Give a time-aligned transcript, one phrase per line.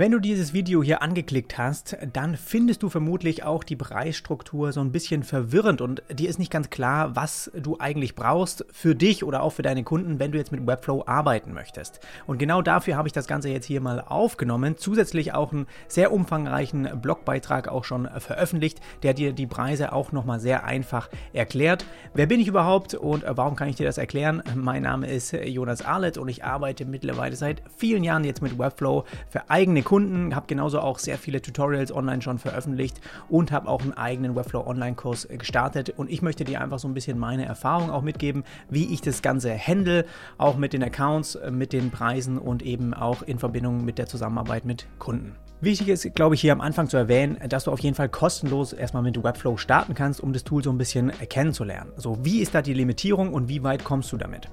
[0.00, 4.80] Wenn du dieses Video hier angeklickt hast, dann findest du vermutlich auch die Preisstruktur so
[4.80, 9.24] ein bisschen verwirrend und dir ist nicht ganz klar, was du eigentlich brauchst für dich
[9.24, 11.98] oder auch für deine Kunden, wenn du jetzt mit Webflow arbeiten möchtest.
[12.28, 16.12] Und genau dafür habe ich das Ganze jetzt hier mal aufgenommen, zusätzlich auch einen sehr
[16.12, 21.84] umfangreichen Blogbeitrag auch schon veröffentlicht, der dir die Preise auch nochmal sehr einfach erklärt.
[22.14, 24.44] Wer bin ich überhaupt und warum kann ich dir das erklären?
[24.54, 29.04] Mein Name ist Jonas Arlett und ich arbeite mittlerweile seit vielen Jahren jetzt mit Webflow
[29.28, 33.80] für eigene Kunden, habe genauso auch sehr viele Tutorials online schon veröffentlicht und habe auch
[33.80, 35.94] einen eigenen Webflow Online-Kurs gestartet.
[35.96, 39.22] Und ich möchte dir einfach so ein bisschen meine Erfahrung auch mitgeben, wie ich das
[39.22, 40.04] Ganze handle,
[40.36, 44.66] auch mit den Accounts, mit den Preisen und eben auch in Verbindung mit der Zusammenarbeit
[44.66, 45.36] mit Kunden.
[45.62, 48.74] Wichtig ist, glaube ich, hier am Anfang zu erwähnen, dass du auf jeden Fall kostenlos
[48.74, 51.92] erstmal mit Webflow starten kannst, um das Tool so ein bisschen kennenzulernen.
[51.96, 54.50] So, wie ist da die Limitierung und wie weit kommst du damit?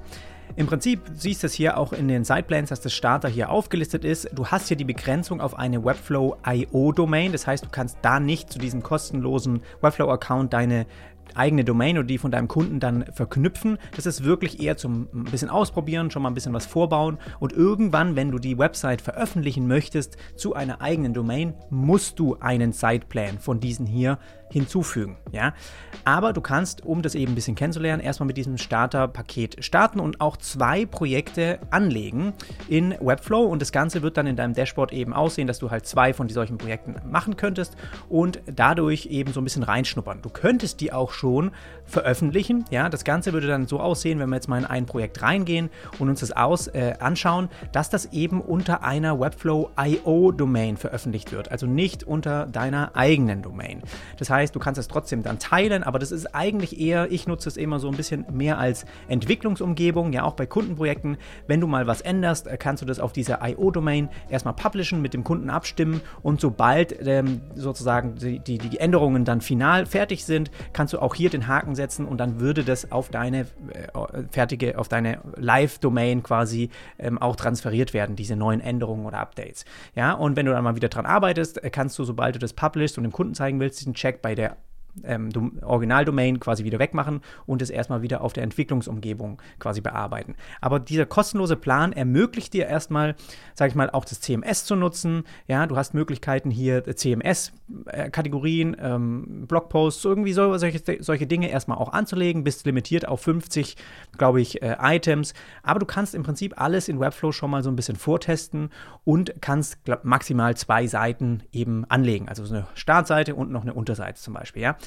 [0.55, 4.05] Im Prinzip siehst du es hier auch in den Sideplans, dass das Starter hier aufgelistet
[4.05, 4.29] ist.
[4.33, 7.31] Du hast hier die Begrenzung auf eine Webflow IO Domain.
[7.31, 10.85] Das heißt, du kannst da nicht zu diesem kostenlosen Webflow Account deine
[11.35, 13.77] eigene Domain oder die von deinem Kunden dann verknüpfen.
[13.95, 17.53] Das ist wirklich eher zum ein bisschen ausprobieren, schon mal ein bisschen was vorbauen und
[17.53, 23.39] irgendwann, wenn du die Website veröffentlichen möchtest zu einer eigenen Domain, musst du einen Siteplan
[23.39, 24.19] von diesen hier
[24.51, 25.17] hinzufügen.
[25.31, 25.53] Ja?
[26.03, 30.21] Aber du kannst, um das eben ein bisschen kennenzulernen, erstmal mit diesem Starter-Paket starten und
[30.21, 32.33] auch zwei Projekte anlegen
[32.69, 35.85] in Webflow und das Ganze wird dann in deinem Dashboard eben aussehen, dass du halt
[35.85, 37.75] zwei von solchen Projekten machen könntest
[38.09, 40.21] und dadurch eben so ein bisschen reinschnuppern.
[40.21, 41.51] Du könntest die auch schon
[41.85, 42.65] veröffentlichen.
[42.71, 45.69] Ja, das Ganze würde dann so aussehen, wenn wir jetzt mal in ein Projekt reingehen
[45.99, 51.31] und uns das aus, äh, anschauen, dass das eben unter einer Webflow IO Domain veröffentlicht
[51.31, 53.81] wird, also nicht unter deiner eigenen Domain.
[54.17, 57.49] Das heißt, du kannst es trotzdem dann teilen, aber das ist eigentlich eher, ich nutze
[57.49, 61.17] es immer so ein bisschen mehr als Entwicklungsumgebung, ja auch bei Kundenprojekten.
[61.47, 65.01] Wenn du mal was änderst, äh, kannst du das auf dieser IO Domain erstmal publishen,
[65.01, 70.25] mit dem Kunden abstimmen und sobald ähm, sozusagen die, die, die Änderungen dann final fertig
[70.25, 74.23] sind, kannst du auch hier den Haken setzen und dann würde das auf deine äh,
[74.31, 79.65] fertige, auf deine Live-Domain quasi ähm, auch transferiert werden, diese neuen Änderungen oder Updates.
[79.93, 82.53] Ja, und wenn du dann mal wieder dran arbeitest, äh, kannst du, sobald du das
[82.53, 84.57] publishst und dem Kunden zeigen willst, diesen Check bei der
[85.03, 85.29] ähm,
[85.61, 90.35] Originaldomain quasi wieder wegmachen und es erstmal wieder auf der Entwicklungsumgebung quasi bearbeiten.
[90.61, 93.15] Aber dieser kostenlose Plan ermöglicht dir erstmal,
[93.53, 95.23] sage ich mal, auch das CMS zu nutzen.
[95.47, 101.91] Ja, du hast Möglichkeiten hier CMS-Kategorien, ähm, Blogposts, irgendwie so, solche, solche Dinge erstmal auch
[101.93, 103.77] anzulegen, bist limitiert auf 50,
[104.17, 105.33] glaube ich, äh, Items.
[105.63, 108.69] Aber du kannst im Prinzip alles in Webflow schon mal so ein bisschen vortesten
[109.03, 112.29] und kannst glaub, maximal zwei Seiten eben anlegen.
[112.29, 114.61] Also so eine Startseite und noch eine Unterseite zum Beispiel.
[114.61, 114.77] Ja.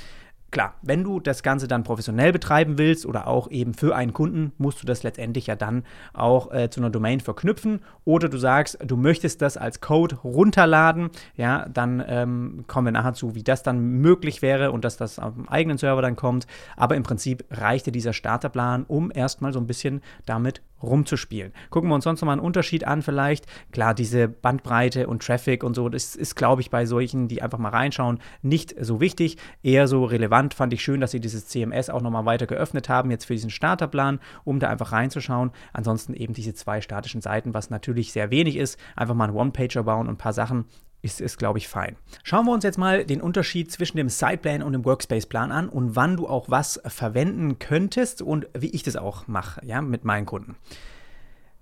[0.50, 4.53] Klar, wenn du das Ganze dann professionell betreiben willst oder auch eben für einen Kunden,
[4.56, 7.81] musst du das letztendlich ja dann auch äh, zu einer Domain verknüpfen.
[8.06, 13.12] Oder du sagst, du möchtest das als Code runterladen, ja, dann ähm, kommen wir nachher
[13.12, 16.47] zu, wie das dann möglich wäre und dass das auf dem eigenen Server dann kommt.
[16.76, 21.53] Aber im Prinzip reichte dieser Starterplan, um erstmal so ein bisschen damit rumzuspielen.
[21.71, 23.47] Gucken wir uns sonst nochmal einen Unterschied an vielleicht.
[23.72, 27.59] Klar, diese Bandbreite und Traffic und so, das ist, glaube ich, bei solchen, die einfach
[27.59, 29.37] mal reinschauen, nicht so wichtig.
[29.62, 33.11] Eher so relevant fand ich schön, dass sie dieses CMS auch nochmal weiter geöffnet haben,
[33.11, 35.50] jetzt für diesen Starterplan, um da einfach reinzuschauen.
[35.72, 38.78] Ansonsten eben diese zwei statischen Seiten, was natürlich sehr wenig ist.
[38.97, 40.67] Einfach mal einen One-Pager bauen und ein paar Sachen
[41.03, 41.97] ist, ist glaube ich, fein.
[42.22, 45.97] Schauen wir uns jetzt mal den Unterschied zwischen dem Sideplan und dem Workspace-Plan an und
[45.97, 50.26] wann du auch was verwenden könntest und wie ich das auch mache, ja, mit meinen
[50.26, 50.56] Kunden.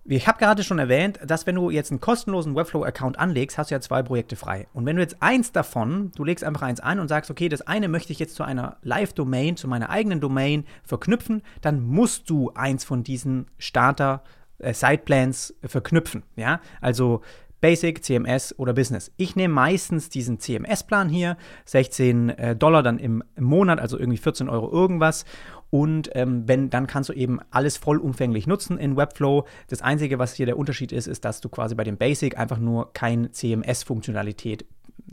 [0.08, 3.74] Ich habe gerade schon erwähnt, dass wenn du jetzt einen kostenlosen Webflow-Account anlegst, hast du
[3.74, 4.68] ja zwei Projekte frei.
[4.72, 7.62] Und wenn du jetzt eins davon, du legst einfach eins an und sagst, okay, das
[7.62, 12.52] eine möchte ich jetzt zu einer Live-Domain, zu meiner eigenen Domain verknüpfen, dann musst du
[12.54, 16.22] eins von diesen Starter-Sideplans äh, verknüpfen.
[16.36, 17.22] Ja, also
[17.60, 19.12] Basic, CMS oder Business.
[19.16, 24.18] Ich nehme meistens diesen CMS-Plan hier, 16 äh, Dollar dann im, im, Monat, also irgendwie
[24.18, 25.24] 14 Euro irgendwas.
[25.70, 29.46] Und ähm, wenn, dann kannst du eben alles vollumfänglich nutzen in Webflow.
[29.68, 32.58] Das Einzige, was hier der Unterschied ist, ist, dass du quasi bei dem Basic einfach
[32.58, 34.64] nur keine CMS-Funktionalität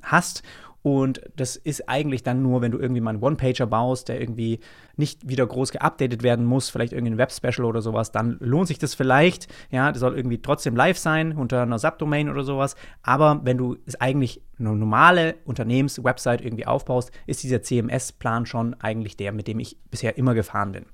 [0.04, 0.44] hast
[0.83, 4.59] und das ist eigentlich dann nur, wenn du irgendwie mal einen One-Pager baust, der irgendwie
[4.97, 8.94] nicht wieder groß geupdatet werden muss, vielleicht irgendein Web-Special oder sowas, dann lohnt sich das
[8.94, 9.47] vielleicht.
[9.71, 12.75] Ja, das soll irgendwie trotzdem live sein unter einer Subdomain oder sowas.
[13.01, 19.15] Aber wenn du es eigentlich eine normale Unternehmens-Website irgendwie aufbaust, ist dieser CMS-Plan schon eigentlich
[19.15, 20.86] der, mit dem ich bisher immer gefahren bin.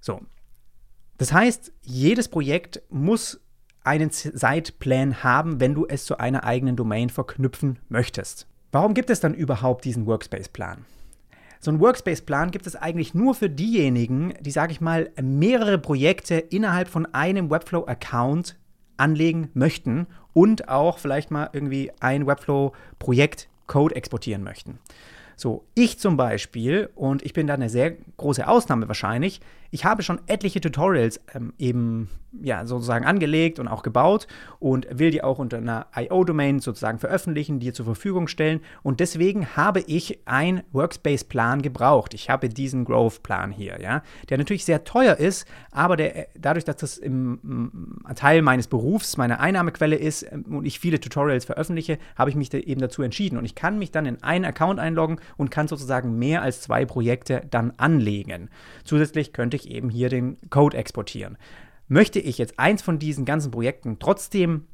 [0.00, 0.20] So.
[1.18, 3.40] Das heißt, jedes Projekt muss
[3.82, 8.46] einen Site-Plan haben, wenn du es zu einer eigenen Domain verknüpfen möchtest.
[8.72, 10.84] Warum gibt es dann überhaupt diesen Workspace-Plan?
[11.58, 16.36] So ein Workspace-Plan gibt es eigentlich nur für diejenigen, die, sage ich mal, mehrere Projekte
[16.36, 18.56] innerhalb von einem Webflow-Account
[18.96, 24.78] anlegen möchten und auch vielleicht mal irgendwie ein Webflow-Projekt Code exportieren möchten.
[25.36, 29.40] So, ich zum Beispiel, und ich bin da eine sehr große Ausnahme wahrscheinlich,
[29.70, 32.08] ich habe schon etliche Tutorials ähm, eben
[32.42, 34.26] ja, sozusagen angelegt und auch gebaut
[34.58, 38.60] und will die auch unter einer IO-Domain sozusagen veröffentlichen, dir zur Verfügung stellen.
[38.82, 42.14] Und deswegen habe ich einen Workspace-Plan gebraucht.
[42.14, 46.76] Ich habe diesen Growth-Plan hier, ja, der natürlich sehr teuer ist, aber der, dadurch, dass
[46.76, 52.30] das im, Teil meines Berufs, meine Einnahmequelle ist ähm, und ich viele Tutorials veröffentliche, habe
[52.30, 53.38] ich mich da eben dazu entschieden.
[53.38, 56.84] Und ich kann mich dann in einen Account einloggen und kann sozusagen mehr als zwei
[56.84, 58.50] Projekte dann anlegen.
[58.84, 61.38] Zusätzlich könnte ich eben hier den Code exportieren.
[61.88, 64.66] Möchte ich jetzt eins von diesen ganzen Projekten trotzdem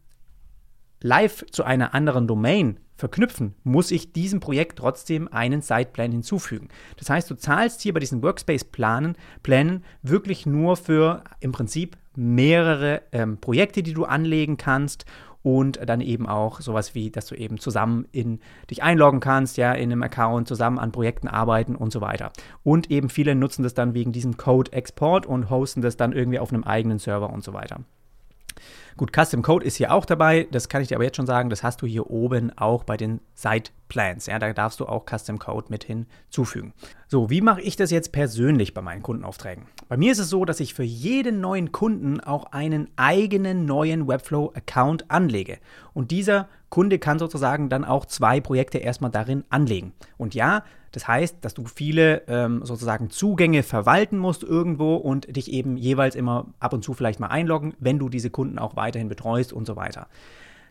[1.00, 6.68] live zu einer anderen Domain verknüpfen, muss ich diesem Projekt trotzdem einen Sideplan hinzufügen.
[6.96, 13.02] Das heißt, du zahlst hier bei diesen Workspace-Plänen Plänen wirklich nur für im Prinzip mehrere
[13.12, 15.04] ähm, Projekte, die du anlegen kannst
[15.46, 19.74] und dann eben auch sowas wie, dass du eben zusammen in dich einloggen kannst, ja,
[19.74, 22.32] in einem Account, zusammen an Projekten arbeiten und so weiter.
[22.64, 26.52] Und eben viele nutzen das dann wegen diesem Code-Export und hosten das dann irgendwie auf
[26.52, 27.78] einem eigenen Server und so weiter.
[28.96, 30.48] Gut, Custom Code ist hier auch dabei.
[30.50, 31.50] Das kann ich dir aber jetzt schon sagen.
[31.50, 34.24] Das hast du hier oben auch bei den Site Plans.
[34.24, 36.72] Ja, da darfst du auch Custom Code mit hinzufügen.
[37.06, 39.66] So, wie mache ich das jetzt persönlich bei meinen Kundenaufträgen?
[39.90, 44.08] Bei mir ist es so, dass ich für jeden neuen Kunden auch einen eigenen neuen
[44.08, 45.58] Webflow-Account anlege.
[45.92, 49.92] Und dieser Kunde kann sozusagen dann auch zwei Projekte erstmal darin anlegen.
[50.16, 50.64] Und ja,
[50.96, 56.14] das heißt, dass du viele ähm, sozusagen Zugänge verwalten musst irgendwo und dich eben jeweils
[56.14, 59.66] immer ab und zu vielleicht mal einloggen, wenn du diese Kunden auch weiterhin betreust und
[59.66, 60.06] so weiter.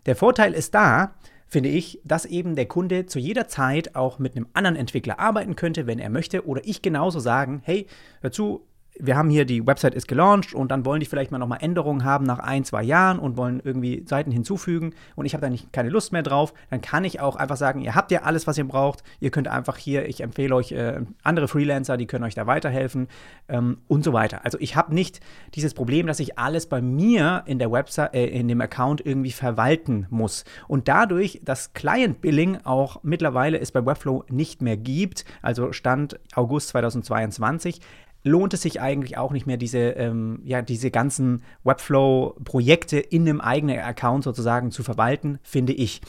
[0.05, 1.13] Der Vorteil ist da,
[1.47, 5.55] finde ich, dass eben der Kunde zu jeder Zeit auch mit einem anderen Entwickler arbeiten
[5.55, 7.87] könnte, wenn er möchte, oder ich genauso sagen, hey,
[8.21, 8.65] hör zu,
[8.99, 12.03] wir haben hier, die Website ist gelauncht und dann wollen die vielleicht mal nochmal Änderungen
[12.03, 15.73] haben nach ein, zwei Jahren und wollen irgendwie Seiten hinzufügen und ich habe da nicht,
[15.73, 18.57] keine Lust mehr drauf, dann kann ich auch einfach sagen, ihr habt ja alles, was
[18.57, 22.35] ihr braucht, ihr könnt einfach hier, ich empfehle euch äh, andere Freelancer, die können euch
[22.35, 23.07] da weiterhelfen
[23.49, 24.45] ähm, und so weiter.
[24.45, 25.19] Also ich habe nicht
[25.55, 29.31] dieses Problem, dass ich alles bei mir in der Website, äh, in dem Account irgendwie
[29.31, 30.45] verwalten muss.
[30.67, 36.19] Und dadurch, dass Client Billing auch mittlerweile es bei Webflow nicht mehr gibt, also Stand
[36.33, 37.81] August 2022,
[38.25, 43.39] lohnt es sich eigentlich auch nicht mehr, diese, ähm, ja, diese ganzen Webflow-Projekte in einem
[43.39, 46.01] eigenen Account sozusagen zu verwalten, finde ich.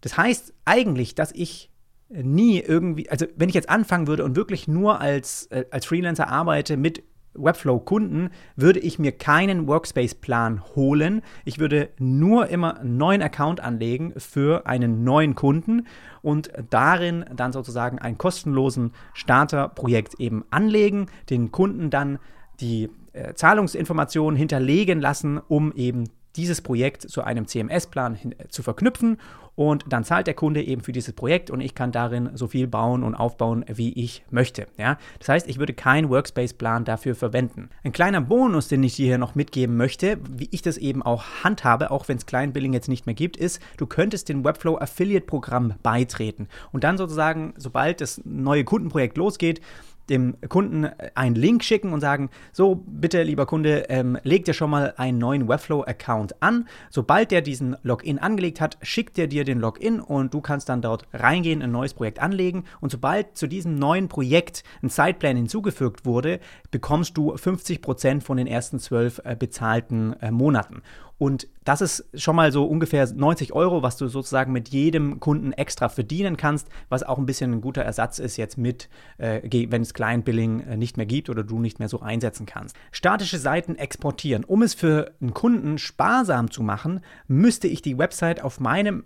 [0.00, 1.70] Das heißt eigentlich, dass ich
[2.08, 6.28] nie irgendwie, also wenn ich jetzt anfangen würde und wirklich nur als, äh, als Freelancer
[6.28, 7.02] arbeite mit
[7.38, 11.22] Webflow-Kunden würde ich mir keinen Workspace-Plan holen.
[11.44, 15.86] Ich würde nur immer einen neuen Account anlegen für einen neuen Kunden
[16.22, 22.18] und darin dann sozusagen ein kostenlosen Starterprojekt eben anlegen, den Kunden dann
[22.60, 26.04] die äh, Zahlungsinformationen hinterlegen lassen, um eben
[26.36, 29.18] dieses Projekt zu einem CMS-Plan äh, zu verknüpfen
[29.56, 32.66] und dann zahlt der Kunde eben für dieses Projekt und ich kann darin so viel
[32.66, 34.66] bauen und aufbauen, wie ich möchte.
[34.76, 34.98] Ja?
[35.18, 37.70] Das heißt, ich würde keinen Workspace-Plan dafür verwenden.
[37.82, 41.24] Ein kleiner Bonus, den ich dir hier noch mitgeben möchte, wie ich das eben auch
[41.42, 45.26] handhabe, auch wenn es Kleinbilling jetzt nicht mehr gibt, ist, du könntest dem Webflow Affiliate
[45.26, 49.62] Programm beitreten und dann sozusagen, sobald das neue Kundenprojekt losgeht,
[50.08, 54.70] dem Kunden einen Link schicken und sagen, so bitte lieber Kunde, ähm, leg dir schon
[54.70, 56.68] mal einen neuen Webflow-Account an.
[56.90, 60.82] Sobald der diesen Login angelegt hat, schickt er dir den Login und du kannst dann
[60.82, 66.04] dort reingehen, ein neues Projekt anlegen und sobald zu diesem neuen Projekt ein Zeitplan hinzugefügt
[66.04, 70.82] wurde, bekommst du 50% von den ersten zwölf äh, bezahlten äh, Monaten.
[71.18, 75.52] Und das ist schon mal so ungefähr 90 Euro, was du sozusagen mit jedem Kunden
[75.52, 79.82] extra verdienen kannst, was auch ein bisschen ein guter Ersatz ist jetzt mit, äh, wenn
[79.82, 82.76] es Client Billing äh, nicht mehr gibt oder du nicht mehr so einsetzen kannst.
[82.92, 84.44] Statische Seiten exportieren.
[84.44, 89.04] Um es für einen Kunden sparsam zu machen, müsste ich die Website auf meinem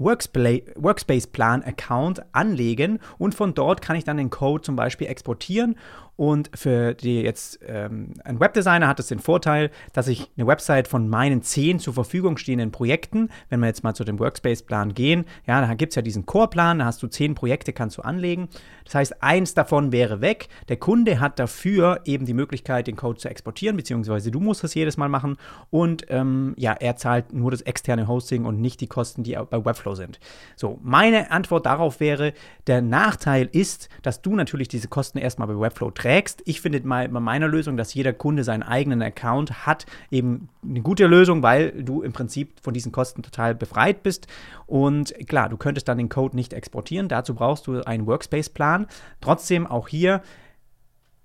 [0.00, 5.76] Workspace-Plan-Account anlegen und von dort kann ich dann den Code zum Beispiel exportieren
[6.20, 10.86] und für die jetzt ähm, ein Webdesigner hat es den Vorteil, dass ich eine Website
[10.86, 15.24] von meinen zehn zur Verfügung stehenden Projekten, wenn wir jetzt mal zu dem Workspace-Plan gehen,
[15.46, 18.50] ja, da gibt es ja diesen Core-Plan, da hast du zehn Projekte, kannst du anlegen.
[18.84, 20.48] Das heißt, eins davon wäre weg.
[20.68, 24.74] Der Kunde hat dafür eben die Möglichkeit, den Code zu exportieren, beziehungsweise du musst es
[24.74, 25.38] jedes Mal machen.
[25.70, 29.64] Und ähm, ja, er zahlt nur das externe Hosting und nicht die Kosten, die bei
[29.64, 30.20] Webflow sind.
[30.56, 32.32] So, meine Antwort darauf wäre,
[32.66, 36.42] der Nachteil ist, dass du natürlich diese Kosten erstmal bei Webflow trägst.
[36.44, 40.80] Ich finde mal bei meiner Lösung, dass jeder Kunde seinen eigenen Account hat, eben eine
[40.82, 44.26] gute Lösung, weil du im Prinzip von diesen Kosten total befreit bist.
[44.66, 47.08] Und klar, du könntest dann den Code nicht exportieren.
[47.08, 48.86] Dazu brauchst du einen Workspace-Plan.
[49.20, 50.22] Trotzdem auch hier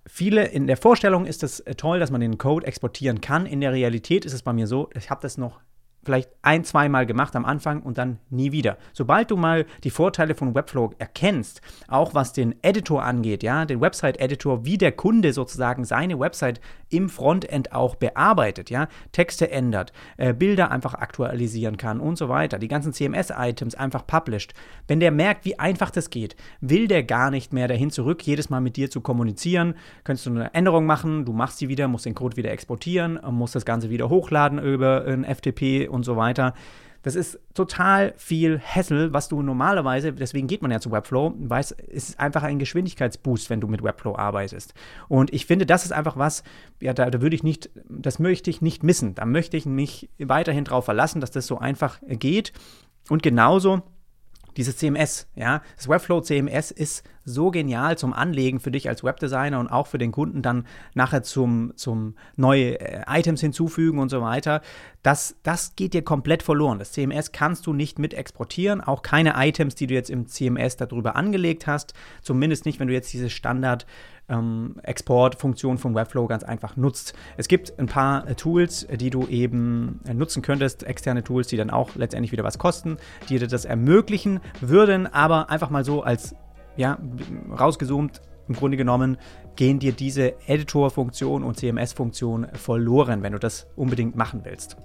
[0.07, 3.45] viele in der Vorstellung ist es toll, dass man den Code exportieren kann.
[3.45, 5.59] In der Realität ist es bei mir so, ich habe das noch
[6.05, 8.77] vielleicht ein, zweimal gemacht am Anfang und dann nie wieder.
[8.93, 13.81] Sobald du mal die Vorteile von Webflow erkennst, auch was den Editor angeht, ja, den
[13.81, 20.33] Website-Editor, wie der Kunde sozusagen seine Website im Frontend auch bearbeitet, ja, Texte ändert, äh,
[20.33, 24.53] Bilder einfach aktualisieren kann und so weiter, die ganzen CMS-Items einfach published.
[24.87, 28.49] Wenn der merkt, wie einfach das geht, will der gar nicht mehr dahin zurück, jedes
[28.49, 29.73] Mal mit dir zu kommunizieren.
[30.03, 33.55] Könntest du eine Änderung machen, du machst sie wieder, musst den Code wieder exportieren, musst
[33.55, 36.53] das Ganze wieder hochladen über ein FTP und so weiter.
[37.05, 41.61] Das ist total viel Hassel, was du normalerweise, deswegen geht man ja zu Webflow, weil
[41.61, 44.73] es ist einfach ein Geschwindigkeitsboost, wenn du mit Webflow arbeitest.
[45.07, 46.43] Und ich finde, das ist einfach was,
[46.81, 49.13] ja, da, da würde ich nicht, das möchte ich nicht missen.
[49.13, 52.53] Da möchte ich mich weiterhin darauf verlassen, dass das so einfach geht.
[53.07, 53.83] Und genauso
[54.57, 59.59] dieses CMS, ja, das Webflow CMS ist so genial zum Anlegen für dich als Webdesigner
[59.59, 64.21] und auch für den Kunden dann nachher zum, zum neue äh, Items hinzufügen und so
[64.21, 64.61] weiter.
[65.01, 66.79] Das, das geht dir komplett verloren.
[66.79, 70.77] Das CMS kannst du nicht mit exportieren, auch keine Items, die du jetzt im CMS
[70.77, 73.85] darüber angelegt hast, zumindest nicht, wenn du jetzt diese Standard
[74.29, 77.13] ähm, Exportfunktion von Webflow ganz einfach nutzt.
[77.37, 81.57] Es gibt ein paar äh, Tools, die du eben äh, nutzen könntest, externe Tools, die
[81.57, 82.97] dann auch letztendlich wieder was kosten,
[83.29, 86.35] die dir das ermöglichen würden, aber einfach mal so als
[86.77, 86.97] ja,
[87.57, 89.17] rausgezoomt, im Grunde genommen
[89.55, 94.77] gehen dir diese Editor-Funktion und CMS-Funktion verloren, wenn du das unbedingt machen willst.